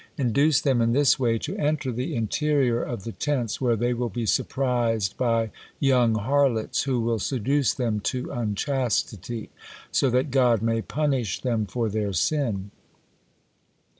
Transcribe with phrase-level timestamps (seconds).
[0.17, 4.09] Induce them in this way to enter the interior of the tents where they will
[4.09, 9.51] be surprised by young harlots, who will seduce them to unchastity,
[9.91, 12.71] so that God may punish them for their sin."